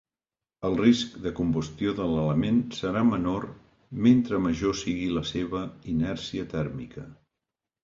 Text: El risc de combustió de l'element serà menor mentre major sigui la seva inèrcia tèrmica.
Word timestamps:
El 0.69 0.77
risc 0.77 1.11
de 1.25 1.33
combustió 1.39 1.93
de 1.99 2.07
l'element 2.13 2.57
serà 2.79 3.05
menor 3.11 3.47
mentre 4.07 4.41
major 4.49 4.75
sigui 4.83 5.13
la 5.21 5.25
seva 5.35 5.63
inèrcia 5.95 6.51
tèrmica. 6.57 7.09